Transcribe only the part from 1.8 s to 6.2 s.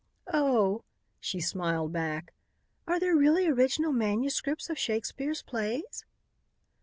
back, "are there really original manuscripts of Shakespeare's plays?"